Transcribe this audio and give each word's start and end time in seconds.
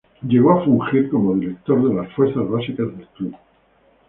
Llegó 0.27 0.53
a 0.53 0.65
fungir 0.65 1.11
como 1.11 1.35
director 1.35 1.87
de 1.87 1.93
las 1.93 2.11
fuerzas 2.15 2.49
básicas 2.49 2.87
del 2.97 3.07
Club. 3.09 3.35